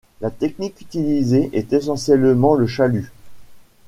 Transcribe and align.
La 0.19 0.31
technique 0.31 0.81
utilisée 0.81 1.51
est 1.53 1.73
essentiellement 1.73 2.55
le 2.55 2.65
chalut. 2.65 3.11